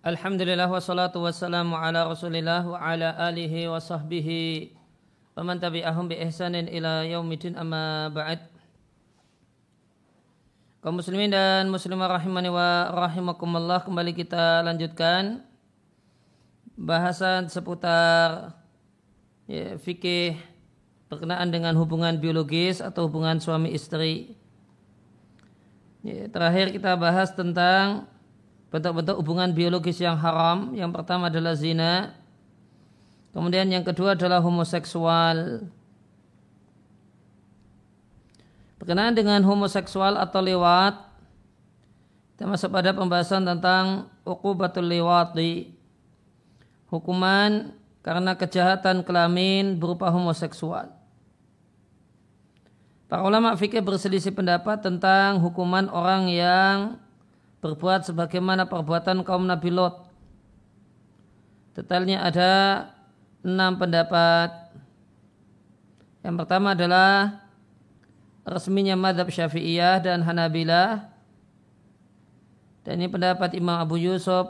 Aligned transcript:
Alhamdulillah 0.00 0.64
wassalatu 0.64 1.20
wassalamu 1.20 1.76
ala 1.76 2.08
rasulillah 2.08 2.64
wa 2.64 2.80
ala 2.80 3.20
alihi 3.20 3.68
wa 3.68 3.76
sahbihi 3.76 4.72
wa 5.36 5.44
man 5.44 5.60
tabi'ahum 5.60 6.08
bi 6.08 6.16
ihsanin 6.24 6.72
ila 6.72 7.04
yaumidin 7.04 7.52
amma 7.52 8.08
ba'd. 8.08 8.40
Kaum 10.80 10.96
muslimin 10.96 11.28
dan 11.28 11.68
muslimah 11.68 12.16
rahimani 12.16 12.48
wa 12.48 12.88
rahimakumullah 12.96 13.84
kembali 13.84 14.16
kita 14.16 14.64
lanjutkan 14.64 15.44
bahasan 16.80 17.52
seputar 17.52 18.56
ya, 19.52 19.76
fikih 19.76 20.40
berkenaan 21.12 21.52
dengan 21.52 21.76
hubungan 21.76 22.16
biologis 22.16 22.80
atau 22.80 23.04
hubungan 23.04 23.36
suami 23.36 23.76
istri. 23.76 24.32
Ya, 26.00 26.24
terakhir 26.32 26.72
kita 26.72 26.96
bahas 26.96 27.36
tentang 27.36 28.08
bentuk-bentuk 28.70 29.18
hubungan 29.18 29.50
biologis 29.50 29.98
yang 29.98 30.16
haram. 30.16 30.72
Yang 30.72 30.90
pertama 30.94 31.28
adalah 31.28 31.58
zina. 31.58 32.14
Kemudian 33.34 33.70
yang 33.70 33.82
kedua 33.86 34.14
adalah 34.14 34.42
homoseksual. 34.42 35.66
Berkenaan 38.80 39.12
dengan 39.12 39.44
homoseksual 39.44 40.16
atau 40.16 40.40
lewat, 40.40 40.96
kita 42.32 42.48
masuk 42.48 42.72
pada 42.72 42.96
pembahasan 42.96 43.44
tentang 43.44 44.08
uqubatul 44.24 44.88
lewati. 44.88 45.76
Hukuman 46.88 47.76
karena 48.00 48.32
kejahatan 48.34 49.04
kelamin 49.04 49.76
berupa 49.76 50.08
homoseksual. 50.08 50.90
Para 53.10 53.26
ulama 53.26 53.52
fikih 53.58 53.82
berselisih 53.82 54.32
pendapat 54.32 54.80
tentang 54.80 55.42
hukuman 55.42 55.90
orang 55.90 56.30
yang 56.30 56.76
berbuat 57.60 58.08
sebagaimana 58.08 58.64
perbuatan 58.64 59.20
kaum 59.24 59.44
Nabi 59.44 59.70
Lot. 59.72 60.08
Detailnya 61.76 62.24
ada 62.24 62.50
enam 63.44 63.76
pendapat. 63.76 64.72
Yang 66.20 66.36
pertama 66.44 66.76
adalah 66.76 67.40
resminya 68.44 68.96
madhab 68.96 69.28
syafi'iyah 69.28 70.00
dan 70.00 70.20
hanabilah. 70.24 71.08
Dan 72.84 73.00
ini 73.00 73.08
pendapat 73.12 73.52
Imam 73.56 73.76
Abu 73.76 74.00
Yusuf, 74.00 74.48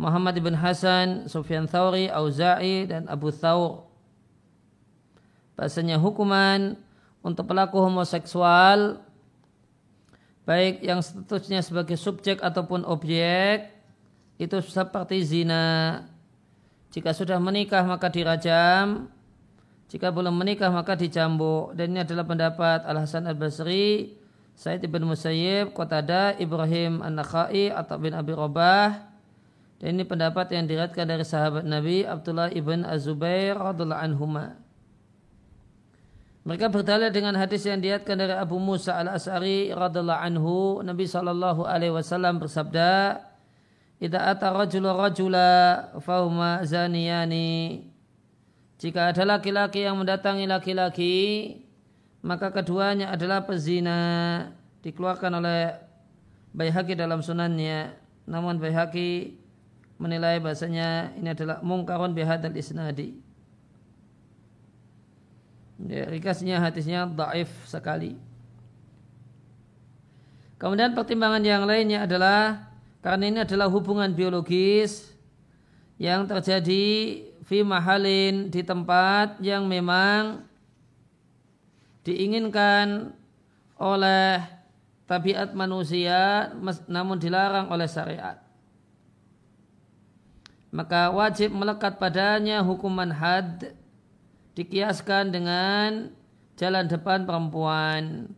Muhammad 0.00 0.34
ibn 0.40 0.56
Hasan, 0.56 1.28
Sufyan 1.28 1.68
Thawri, 1.68 2.08
Auza'i, 2.08 2.88
dan 2.88 3.06
Abu 3.06 3.28
Thawr. 3.30 3.86
Bahasanya 5.54 6.00
hukuman 6.00 6.74
untuk 7.22 7.46
pelaku 7.46 7.78
homoseksual 7.78 8.98
baik 10.44 10.84
yang 10.84 11.00
statusnya 11.00 11.64
sebagai 11.64 11.96
subjek 11.96 12.40
ataupun 12.40 12.84
objek 12.84 13.72
itu 14.36 14.56
seperti 14.64 15.24
zina. 15.24 16.04
Jika 16.94 17.10
sudah 17.10 17.42
menikah 17.42 17.82
maka 17.82 18.06
dirajam, 18.06 19.10
jika 19.90 20.10
belum 20.14 20.34
menikah 20.34 20.70
maka 20.70 20.94
dicambuk. 20.94 21.74
Dan 21.74 21.94
ini 21.94 22.06
adalah 22.06 22.26
pendapat 22.26 22.86
Al 22.86 23.02
Hasan 23.02 23.26
Al 23.26 23.38
Basri, 23.38 24.14
Said 24.54 24.86
ibn 24.86 25.02
Musayyib, 25.02 25.74
Qatada, 25.74 26.38
Ibrahim 26.38 27.02
An-Nakhai, 27.02 27.74
atau 27.74 27.98
bin 27.98 28.14
Abi 28.14 28.34
Robah. 28.34 29.10
Dan 29.82 29.98
ini 29.98 30.06
pendapat 30.06 30.54
yang 30.54 30.70
diriatkan 30.70 31.04
dari 31.04 31.26
sahabat 31.26 31.66
Nabi 31.66 32.06
Abdullah 32.06 32.54
ibn 32.54 32.86
Azubair 32.86 33.58
radhiallahu. 33.58 34.63
Mereka 36.44 36.68
berdalil 36.68 37.08
dengan 37.08 37.32
hadis 37.40 37.64
yang 37.64 37.80
diatkan 37.80 38.20
dari 38.20 38.36
Abu 38.36 38.60
Musa 38.60 39.00
al 39.00 39.16
Asari 39.16 39.72
radhiallahu 39.72 40.20
anhu. 40.20 40.84
Nabi 40.84 41.08
Shallallahu 41.08 41.64
alaihi 41.64 41.96
wasallam 41.96 42.36
bersabda, 42.36 43.16
"Idza 43.96 44.20
ata 44.20 44.52
rajulu 44.52 44.92
rajula 44.92 45.88
fauma 46.04 46.60
zaniyani." 46.68 47.88
Jika 48.76 49.16
ada 49.16 49.24
laki-laki 49.24 49.88
yang 49.88 49.96
mendatangi 49.96 50.44
laki-laki, 50.44 51.16
maka 52.20 52.52
keduanya 52.52 53.08
adalah 53.16 53.48
pezina. 53.48 53.96
Dikeluarkan 54.84 55.40
oleh 55.40 55.80
Baihaqi 56.52 56.92
dalam 56.92 57.24
sunannya. 57.24 57.96
Namun 58.28 58.60
Baihaqi 58.60 59.40
menilai 59.96 60.44
bahasanya 60.44 61.16
ini 61.16 61.32
adalah 61.32 61.64
mungkarun 61.64 62.12
bihadal 62.12 62.52
isnadi. 62.52 63.23
Ya, 65.82 66.06
rikasnya 66.06 66.62
hadisnya 66.62 67.10
daif 67.10 67.50
sekali. 67.66 68.14
Kemudian 70.54 70.94
pertimbangan 70.94 71.42
yang 71.42 71.66
lainnya 71.66 72.06
adalah 72.06 72.70
karena 73.02 73.24
ini 73.28 73.38
adalah 73.42 73.66
hubungan 73.68 74.14
biologis 74.14 75.12
yang 75.98 76.24
terjadi 76.24 77.20
fi 77.44 77.60
mahalin 77.60 78.48
di 78.48 78.64
tempat 78.64 79.42
yang 79.44 79.68
memang 79.68 80.46
diinginkan 82.06 83.12
oleh 83.76 84.40
tabiat 85.04 85.52
manusia 85.52 86.48
namun 86.88 87.20
dilarang 87.20 87.68
oleh 87.68 87.84
syariat. 87.90 88.40
Maka 90.74 91.12
wajib 91.12 91.54
melekat 91.54 92.00
padanya 92.02 92.64
hukuman 92.64 93.12
had 93.12 93.76
dikiaskan 94.54 95.34
dengan 95.34 96.14
jalan 96.58 96.86
depan 96.86 97.26
perempuan. 97.26 98.30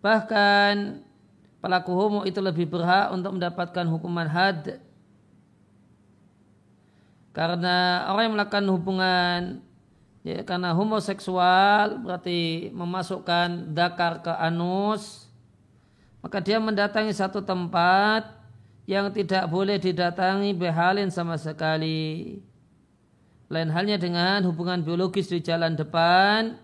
Bahkan 0.00 1.04
pelaku 1.60 1.90
homo 1.92 2.20
itu 2.24 2.40
lebih 2.40 2.68
berhak 2.68 3.12
untuk 3.12 3.36
mendapatkan 3.36 3.86
hukuman 3.88 4.28
had. 4.28 4.80
Karena 7.36 8.08
orang 8.10 8.22
yang 8.28 8.34
melakukan 8.34 8.66
hubungan 8.66 9.40
ya, 10.26 10.42
karena 10.42 10.74
homoseksual 10.74 12.02
berarti 12.02 12.72
memasukkan 12.74 13.76
dakar 13.76 14.24
ke 14.26 14.32
anus 14.32 15.28
maka 16.18 16.42
dia 16.42 16.58
mendatangi 16.58 17.14
satu 17.14 17.38
tempat 17.38 18.26
yang 18.88 19.12
tidak 19.14 19.46
boleh 19.46 19.78
didatangi 19.78 20.50
behalin 20.56 21.12
sama 21.12 21.38
sekali. 21.38 22.40
Lain 23.48 23.72
halnya 23.72 23.96
dengan 23.96 24.44
hubungan 24.44 24.84
biologis 24.84 25.32
di 25.32 25.40
jalan 25.40 25.72
depan, 25.72 26.60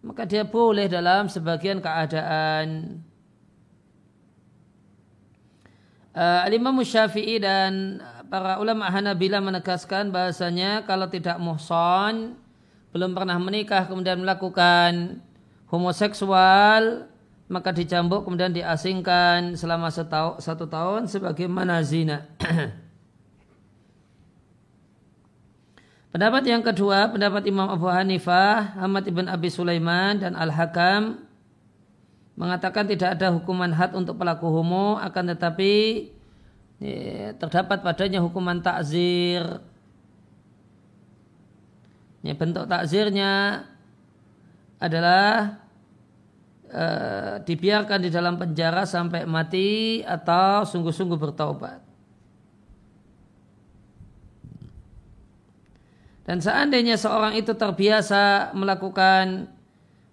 maka 0.00 0.24
dia 0.24 0.48
boleh 0.48 0.88
dalam 0.88 1.28
sebagian 1.28 1.84
keadaan. 1.84 3.00
Uh, 6.16 6.40
Al-Imam 6.48 6.80
Syafi'i 6.80 7.36
dan 7.36 8.00
para 8.32 8.56
ulama 8.56 8.88
Hanabila 8.88 9.44
menegaskan 9.44 10.08
bahasanya 10.08 10.88
kalau 10.88 11.12
tidak 11.12 11.36
muhson, 11.36 12.40
belum 12.96 13.12
pernah 13.12 13.36
menikah 13.36 13.84
kemudian 13.84 14.24
melakukan 14.24 15.20
homoseksual, 15.68 17.12
maka 17.52 17.76
dicambuk 17.76 18.24
kemudian 18.24 18.56
diasingkan 18.56 19.52
selama 19.52 19.92
satu 19.92 20.64
tahun 20.64 21.12
sebagaimana 21.12 21.84
zina. 21.84 22.24
Pendapat 26.16 26.48
yang 26.48 26.64
kedua, 26.64 27.12
pendapat 27.12 27.44
Imam 27.44 27.68
Abu 27.68 27.92
Hanifah, 27.92 28.80
Ahmad 28.80 29.04
ibn 29.04 29.28
Abi 29.28 29.52
Sulaiman 29.52 30.16
dan 30.16 30.32
Al-Hakam 30.32 31.20
mengatakan 32.40 32.88
tidak 32.88 33.20
ada 33.20 33.36
hukuman 33.36 33.68
had 33.68 33.92
untuk 33.92 34.16
pelaku 34.16 34.48
homo, 34.48 34.96
akan 34.96 35.36
tetapi 35.36 36.08
ya, 36.80 37.36
terdapat 37.36 37.84
padanya 37.84 38.24
hukuman 38.24 38.64
takzir. 38.64 39.60
Ya, 42.24 42.32
bentuk 42.32 42.64
takzirnya 42.64 43.68
adalah 44.80 45.60
e, 46.64 46.84
dibiarkan 47.44 48.00
di 48.00 48.08
dalam 48.08 48.40
penjara 48.40 48.88
sampai 48.88 49.28
mati 49.28 50.00
atau 50.00 50.64
sungguh-sungguh 50.64 51.20
bertaubat. 51.20 51.85
Dan 56.26 56.42
seandainya 56.42 56.98
seorang 56.98 57.38
itu 57.38 57.54
terbiasa 57.54 58.50
melakukan 58.50 59.46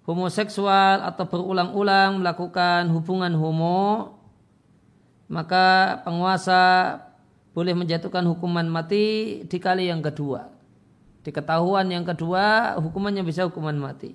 homoseksual 0.06 1.02
atau 1.02 1.26
berulang-ulang 1.26 2.22
melakukan 2.22 2.86
hubungan 2.94 3.34
homo, 3.34 4.14
maka 5.26 5.98
penguasa 6.06 7.02
boleh 7.58 7.74
menjatuhkan 7.74 8.22
hukuman 8.30 8.70
mati 8.70 9.42
di 9.50 9.58
kali 9.58 9.90
yang 9.90 10.06
kedua. 10.06 10.54
Di 11.26 11.34
ketahuan 11.34 11.90
yang 11.90 12.06
kedua, 12.06 12.78
hukumannya 12.78 13.26
bisa 13.26 13.50
hukuman 13.50 13.74
mati. 13.74 14.14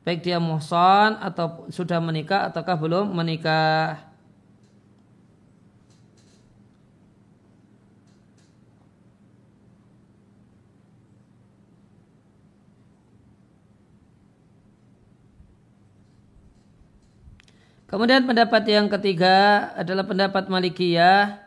Baik 0.00 0.24
dia 0.24 0.40
muhson 0.40 1.20
atau 1.20 1.68
sudah 1.68 2.00
menikah 2.00 2.48
ataukah 2.48 2.80
belum 2.80 3.12
menikah. 3.12 4.09
Kemudian 17.90 18.22
pendapat 18.22 18.62
yang 18.70 18.86
ketiga 18.86 19.66
adalah 19.74 20.06
pendapat 20.06 20.46
Malikiyah 20.46 21.42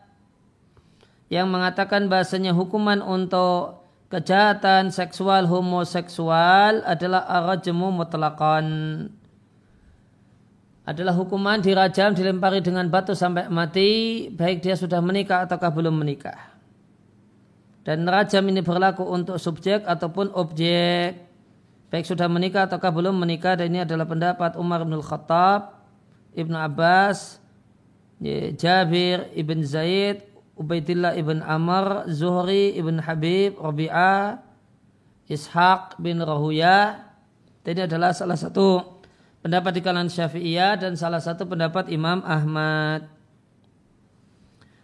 yang 1.32 1.48
mengatakan 1.48 2.12
bahasanya 2.12 2.52
hukuman 2.52 3.00
untuk 3.00 3.80
kejahatan 4.12 4.92
seksual 4.92 5.48
homoseksual 5.48 6.84
adalah 6.84 7.24
arajmu 7.32 7.96
mutlakon 7.96 8.68
adalah 10.84 11.16
hukuman 11.16 11.64
dirajam 11.64 12.12
dilempari 12.12 12.60
dengan 12.60 12.92
batu 12.92 13.16
sampai 13.16 13.48
mati 13.48 14.28
baik 14.28 14.60
dia 14.60 14.76
sudah 14.76 15.00
menikah 15.00 15.48
ataukah 15.48 15.72
belum 15.72 15.96
menikah. 15.96 16.60
Dan 17.88 18.04
rajam 18.04 18.44
ini 18.52 18.60
berlaku 18.60 19.08
untuk 19.08 19.40
subjek 19.40 19.88
ataupun 19.88 20.36
objek. 20.36 21.24
Baik 21.88 22.04
sudah 22.04 22.28
menikah 22.28 22.68
ataukah 22.68 22.92
belum 22.92 23.16
menikah 23.16 23.56
dan 23.56 23.72
ini 23.72 23.88
adalah 23.88 24.04
pendapat 24.04 24.60
Umar 24.60 24.84
bin 24.84 25.00
Khattab 25.00 25.73
Ibnu 26.34 26.58
Abbas 26.58 27.40
Jabir 28.58 29.30
ibn 29.34 29.62
Zaid 29.66 30.34
Ubaidillah 30.54 31.18
ibn 31.18 31.42
Amr, 31.42 32.06
Zuhri 32.14 32.78
ibn 32.78 33.02
Habib, 33.02 33.58
Rabi'ah, 33.58 34.38
Ishaq 35.26 35.98
bin 35.98 36.22
Rahuya. 36.22 37.10
Ini 37.66 37.90
adalah 37.90 38.14
salah 38.14 38.38
satu 38.38 39.02
pendapat 39.42 39.72
di 39.74 39.82
kalangan 39.82 40.14
Syafi'iyah 40.14 40.78
dan 40.78 40.94
salah 40.94 41.18
satu 41.18 41.50
pendapat 41.50 41.90
Imam 41.90 42.22
Ahmad. 42.22 43.10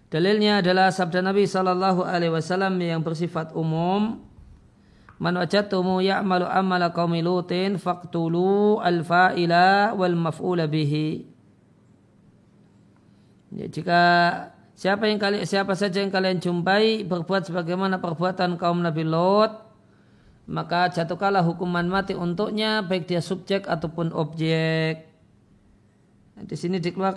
Dalilnya 0.10 0.66
adalah 0.66 0.90
sabda 0.90 1.22
Nabi 1.22 1.46
Shallallahu 1.46 2.01
Alaihi 2.01 2.34
Wasallam 2.34 2.81
yang 2.81 3.06
bersifat 3.06 3.54
umum. 3.54 4.25
Man 5.22 5.38
wajatumu 5.38 6.01
ya'malu 6.01 6.50
amala 6.50 6.90
qaumi 6.90 7.22
lutin 7.22 7.78
faqtulu 7.78 8.81
al-fa'ila 8.81 9.94
wal 9.94 10.18
maf'ula 10.18 10.66
bihi. 10.66 11.28
Ya, 13.50 13.66
jika 13.66 14.01
Siapa 14.80 15.12
yang 15.12 15.19
kalian 15.19 15.44
siapa 15.44 15.75
saja 15.75 16.00
yang 16.00 16.07
kalian 16.07 16.40
jumpai 16.40 17.04
berbuat 17.04 17.51
sebagaimana 17.51 18.00
perbuatan 18.00 18.56
kaum 18.56 18.80
Nabi 18.80 19.04
Lot, 19.04 19.51
maka 20.48 20.88
jatuhkanlah 20.88 21.44
hukuman 21.44 21.84
mati 21.84 22.16
untuknya 22.16 22.80
baik 22.80 23.12
dia 23.12 23.19
subjek 23.19 23.68
ataupun 23.68 24.16
objek. 24.16 25.04
Di 26.40 26.56
sini 26.56 26.80
dikeluarkan 26.80 27.06